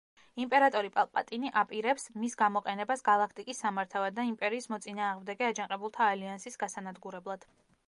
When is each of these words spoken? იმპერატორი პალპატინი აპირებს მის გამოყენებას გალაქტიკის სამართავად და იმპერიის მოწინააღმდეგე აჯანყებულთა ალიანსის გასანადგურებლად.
იმპერატორი 0.43 0.89
პალპატინი 0.93 1.51
აპირებს 1.61 2.05
მის 2.23 2.35
გამოყენებას 2.39 3.05
გალაქტიკის 3.11 3.61
სამართავად 3.65 4.17
და 4.21 4.27
იმპერიის 4.31 4.69
მოწინააღმდეგე 4.75 5.49
აჯანყებულთა 5.51 6.11
ალიანსის 6.17 6.61
გასანადგურებლად. 6.67 7.51